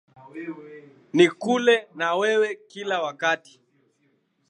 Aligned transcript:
Nikule 1.13 1.87
na 1.95 2.15
wewe 2.15 2.55
kila 2.55 3.01
wakati 3.01 3.61